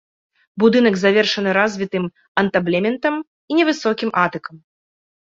[0.61, 2.05] Будынак завершаны развітым
[2.43, 3.13] антаблементам
[3.53, 4.55] і невысокім атыкам.